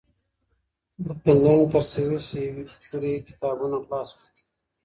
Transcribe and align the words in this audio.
له 1.05 1.13
فنلنډه 1.21 1.65
تر 1.73 1.83
سويس 1.93 2.25
پورې 2.89 3.11
کتابونه 3.27 3.77
غلا 3.83 4.01
شول. 4.09 4.27